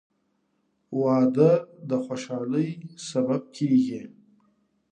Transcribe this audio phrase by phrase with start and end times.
[1.01, 1.51] •واده
[1.89, 2.69] د خوشحالۍ
[3.09, 4.01] سبب کېږي.